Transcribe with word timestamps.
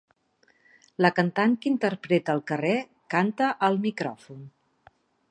La 1.05 1.11
cantant 1.17 1.51
que 1.65 1.67
interpreta 1.71 2.33
al 2.37 2.41
carrer 2.51 2.73
canta 3.15 3.51
al 3.69 3.77
micròfon. 3.83 4.41